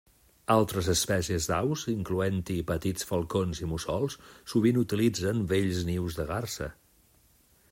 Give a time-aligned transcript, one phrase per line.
[0.51, 4.17] Altres espècies d'aus, incloent-hi petits falcons i mussols,
[4.55, 6.71] sovint utilitzen vells nius de garsa.